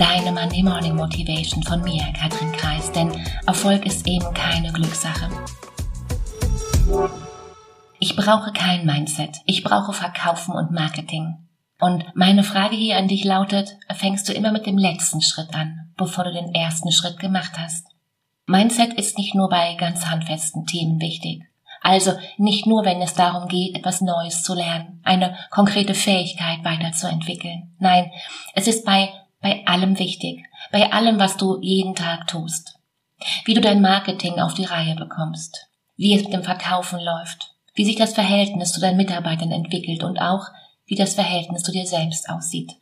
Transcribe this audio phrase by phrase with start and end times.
[0.00, 3.12] Deine Monday Morning Motivation von mir, Katrin Kreis, denn
[3.46, 5.28] Erfolg ist eben keine Glückssache.
[7.98, 9.36] Ich brauche kein Mindset.
[9.44, 11.46] Ich brauche Verkaufen und Marketing.
[11.78, 15.92] Und meine Frage hier an dich lautet, fängst du immer mit dem letzten Schritt an,
[15.98, 17.86] bevor du den ersten Schritt gemacht hast?
[18.46, 21.42] Mindset ist nicht nur bei ganz handfesten Themen wichtig.
[21.82, 27.74] Also nicht nur, wenn es darum geht, etwas Neues zu lernen, eine konkrete Fähigkeit weiterzuentwickeln.
[27.78, 28.10] Nein,
[28.54, 32.76] es ist bei, bei allem wichtig, bei allem, was du jeden Tag tust.
[33.44, 37.84] Wie du dein Marketing auf die Reihe bekommst, wie es mit dem Verkaufen läuft, wie
[37.84, 40.46] sich das Verhältnis zu deinen Mitarbeitern entwickelt und auch,
[40.86, 42.72] wie das Verhältnis zu dir selbst aussieht.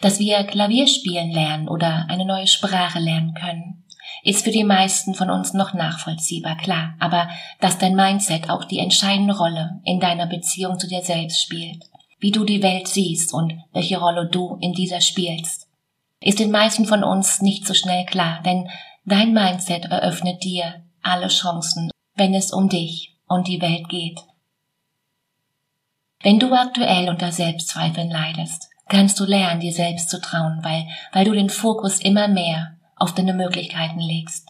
[0.00, 3.84] Dass wir Klavier spielen lernen oder eine neue Sprache lernen können,
[4.22, 7.28] ist für die meisten von uns noch nachvollziehbar, klar, aber
[7.60, 11.84] dass dein Mindset auch die entscheidende Rolle in deiner Beziehung zu dir selbst spielt,
[12.18, 15.68] wie du die Welt siehst und welche Rolle du in dieser spielst,
[16.20, 18.68] ist den meisten von uns nicht so schnell klar, denn
[19.04, 24.18] dein Mindset eröffnet dir alle Chancen, wenn es um dich und die Welt geht.
[26.22, 31.24] Wenn du aktuell unter Selbstzweifeln leidest, kannst du lernen, dir selbst zu trauen, weil, weil
[31.24, 34.48] du den Fokus immer mehr auf deine Möglichkeiten legst.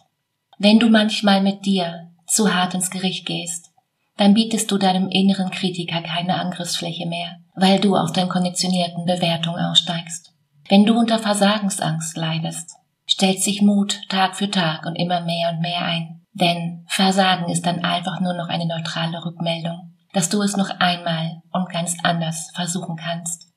[0.57, 3.71] Wenn du manchmal mit dir zu hart ins Gericht gehst,
[4.15, 9.65] dann bietest du deinem inneren Kritiker keine Angriffsfläche mehr, weil du aus deinen konditionierten Bewertungen
[9.65, 10.31] aussteigst.
[10.69, 12.75] Wenn du unter Versagensangst leidest,
[13.07, 16.21] stellt sich Mut Tag für Tag und immer mehr und mehr ein.
[16.33, 21.41] Denn Versagen ist dann einfach nur noch eine neutrale Rückmeldung, dass du es noch einmal
[21.51, 23.47] und ganz anders versuchen kannst.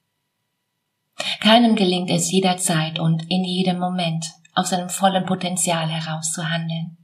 [1.40, 6.96] Keinem gelingt es jederzeit und in jedem Moment aus seinem vollen Potenzial heraus zu handeln.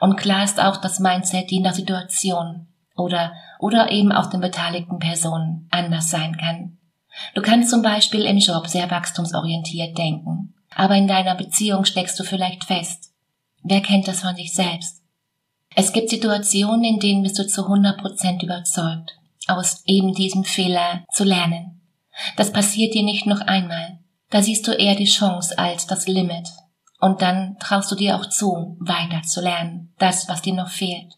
[0.00, 4.98] Und klar ist auch, dass Mindset je nach Situation oder, oder eben auch den beteiligten
[4.98, 6.78] Personen anders sein kann.
[7.34, 12.24] Du kannst zum Beispiel im Job sehr wachstumsorientiert denken, aber in deiner Beziehung steckst du
[12.24, 13.12] vielleicht fest.
[13.62, 15.02] Wer kennt das von sich selbst?
[15.74, 21.24] Es gibt Situationen, in denen bist du zu 100% überzeugt, aus eben diesem Fehler zu
[21.24, 21.80] lernen.
[22.36, 23.98] Das passiert dir nicht noch einmal.
[24.30, 26.48] Da siehst du eher die Chance als das Limit
[27.00, 31.14] und dann traust du dir auch zu, weiter zu lernen, das, was dir noch fehlt.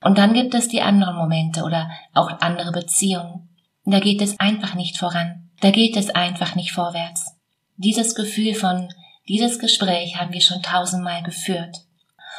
[0.00, 3.48] Und dann gibt es die anderen Momente oder auch andere Beziehungen.
[3.84, 5.50] Da geht es einfach nicht voran.
[5.60, 7.34] Da geht es einfach nicht vorwärts.
[7.76, 8.88] Dieses Gefühl von,
[9.28, 11.78] dieses Gespräch haben wir schon tausendmal geführt.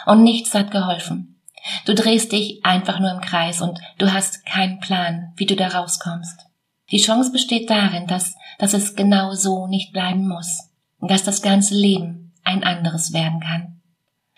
[0.06, 1.42] Und nichts hat geholfen.
[1.86, 5.68] Du drehst dich einfach nur im Kreis und du hast keinen Plan, wie du da
[5.68, 6.46] rauskommst.
[6.92, 10.70] Die Chance besteht darin, dass, dass es genau so nicht bleiben muss.
[11.02, 13.82] Dass das ganze Leben ein anderes werden kann.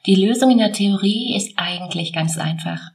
[0.06, 2.92] Die Lösung in der Theorie ist eigentlich ganz einfach.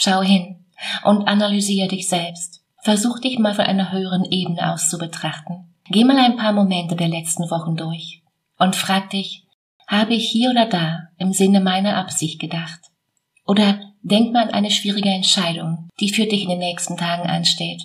[0.00, 0.64] Schau hin
[1.04, 2.62] und analysiere dich selbst.
[2.82, 5.74] Versuch dich mal von einer höheren Ebene aus zu betrachten.
[5.86, 8.22] Geh mal ein paar Momente der letzten Wochen durch
[8.58, 9.46] und frag dich,
[9.86, 12.80] habe ich hier oder da im Sinne meiner Absicht gedacht?
[13.46, 17.82] Oder denk mal an eine schwierige Entscheidung, die für dich in den nächsten Tagen ansteht.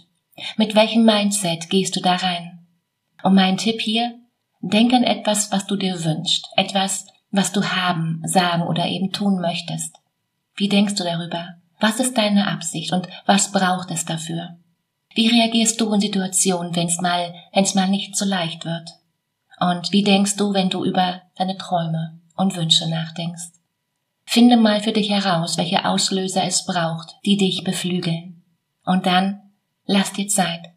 [0.58, 2.66] Mit welchem Mindset gehst du da rein?
[3.24, 4.20] Und mein Tipp hier,
[4.62, 9.40] Denk an etwas, was du dir wünschst, etwas, was du haben, sagen oder eben tun
[9.40, 9.96] möchtest.
[10.56, 11.56] Wie denkst du darüber?
[11.80, 14.58] Was ist deine Absicht und was braucht es dafür?
[15.16, 18.92] Wie reagierst du in Situationen, wenn es mal, wenn es mal nicht so leicht wird?
[19.60, 23.52] Und wie denkst du, wenn du über deine Träume und Wünsche nachdenkst?
[24.26, 28.44] Finde mal für dich heraus, welche Auslöser es braucht, die dich beflügeln.
[28.86, 29.42] Und dann
[29.86, 30.68] lass dir Zeit.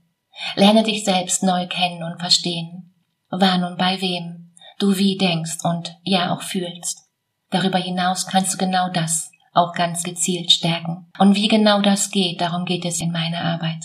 [0.56, 2.92] Lerne dich selbst neu kennen und verstehen
[3.32, 7.08] wann und bei wem du wie denkst und ja auch fühlst.
[7.50, 11.06] Darüber hinaus kannst du genau das auch ganz gezielt stärken.
[11.18, 13.84] Und wie genau das geht, darum geht es in meiner Arbeit.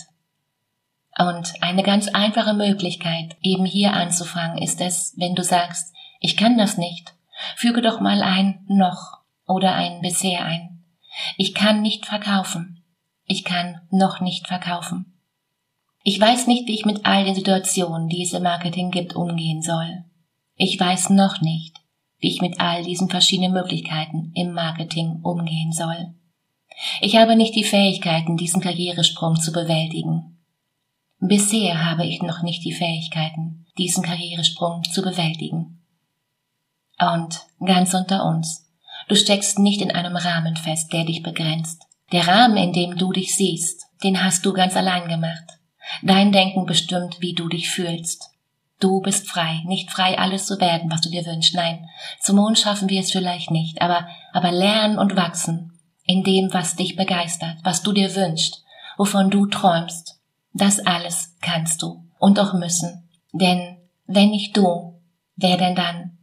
[1.18, 6.56] Und eine ganz einfache Möglichkeit, eben hier anzufangen, ist es, wenn du sagst, ich kann
[6.56, 7.12] das nicht,
[7.56, 10.84] füge doch mal ein noch oder ein bisher ein.
[11.36, 12.84] Ich kann nicht verkaufen.
[13.24, 15.18] Ich kann noch nicht verkaufen.
[16.02, 19.60] Ich weiß nicht, wie ich mit all den Situationen, die es im Marketing gibt, umgehen
[19.60, 20.04] soll.
[20.54, 21.76] Ich weiß noch nicht,
[22.18, 26.14] wie ich mit all diesen verschiedenen Möglichkeiten im Marketing umgehen soll.
[27.00, 30.38] Ich habe nicht die Fähigkeiten, diesen Karrieresprung zu bewältigen.
[31.20, 35.82] Bisher habe ich noch nicht die Fähigkeiten, diesen Karrieresprung zu bewältigen.
[37.00, 38.68] Und ganz unter uns,
[39.08, 41.82] du steckst nicht in einem Rahmen fest, der dich begrenzt.
[42.12, 45.58] Der Rahmen, in dem du dich siehst, den hast du ganz allein gemacht.
[46.02, 48.30] Dein Denken bestimmt, wie du dich fühlst.
[48.80, 51.54] Du bist frei, nicht frei, alles zu werden, was du dir wünschst.
[51.54, 51.88] Nein,
[52.20, 55.72] zum Mond schaffen wir es vielleicht nicht, aber, aber lernen und wachsen
[56.04, 58.64] in dem, was dich begeistert, was du dir wünschst,
[58.96, 60.20] wovon du träumst.
[60.54, 63.08] Das alles kannst du und auch müssen.
[63.32, 63.76] Denn
[64.06, 65.00] Wenn nicht du,
[65.36, 66.16] wer denn dann?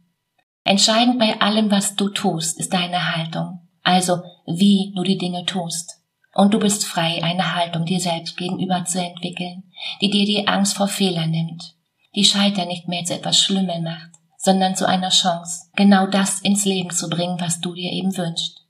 [0.64, 6.00] Entscheidend bei allem, was du tust, ist deine Haltung, also wie du die Dinge tust.
[6.34, 9.70] Und du bist frei, eine Haltung dir selbst gegenüber zu entwickeln,
[10.00, 11.75] die dir die Angst vor Fehlern nimmt,
[12.16, 16.64] die Scheitern nicht mehr zu etwas Schlimmem macht, sondern zu einer Chance, genau das ins
[16.64, 18.62] Leben zu bringen, was du dir eben wünschst.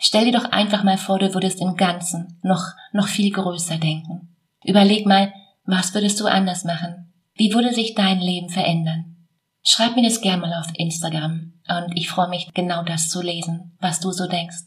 [0.00, 4.34] Stell dir doch einfach mal vor, du würdest im Ganzen noch, noch viel größer denken.
[4.64, 5.32] Überleg mal,
[5.64, 7.12] was würdest du anders machen?
[7.34, 9.28] Wie würde sich dein Leben verändern?
[9.62, 13.76] Schreib mir das gerne mal auf Instagram und ich freue mich genau das zu lesen,
[13.80, 14.64] was du so denkst.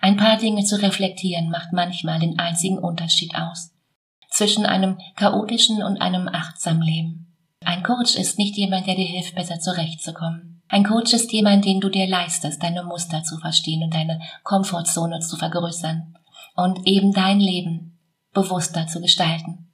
[0.00, 3.73] Ein paar Dinge zu reflektieren macht manchmal den einzigen Unterschied aus
[4.34, 7.32] zwischen einem chaotischen und einem achtsamen Leben.
[7.64, 10.60] Ein Coach ist nicht jemand, der dir hilft, besser zurechtzukommen.
[10.68, 15.20] Ein Coach ist jemand, den du dir leistest, deine Muster zu verstehen und deine Komfortzone
[15.20, 16.18] zu vergrößern
[16.56, 18.00] und eben dein Leben
[18.32, 19.70] bewusster zu gestalten.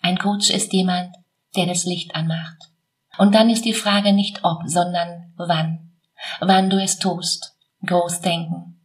[0.00, 1.16] Ein Coach ist jemand,
[1.56, 2.70] der das Licht anmacht.
[3.18, 5.92] Und dann ist die Frage nicht ob, sondern wann.
[6.38, 7.56] Wann du es tust.
[7.84, 8.80] Groß denken.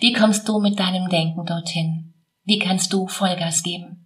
[0.00, 2.14] Wie kommst du mit deinem Denken dorthin?
[2.44, 4.03] Wie kannst du Vollgas geben?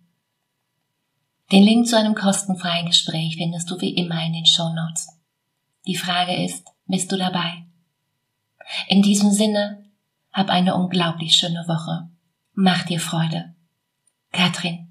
[1.50, 5.09] Den Link zu einem kostenfreien Gespräch findest du wie immer in den Show Notes.
[5.87, 7.65] Die Frage ist, bist du dabei?
[8.89, 9.83] In diesem Sinne,
[10.31, 12.11] hab eine unglaublich schöne Woche.
[12.53, 13.55] Mach dir Freude.
[14.31, 14.89] Katrin.